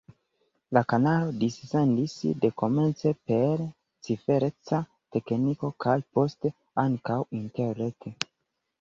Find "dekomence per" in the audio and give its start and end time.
2.47-3.63